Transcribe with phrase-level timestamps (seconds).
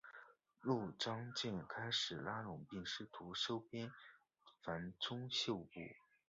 [0.61, 3.91] 陆建章乃开始拉拢并试图收编
[4.63, 5.69] 樊钟秀部。